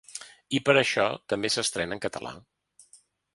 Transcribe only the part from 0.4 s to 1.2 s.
I per això